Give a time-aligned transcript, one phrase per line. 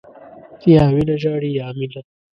[0.73, 2.01] یا وینه ژاړي، یا مینه.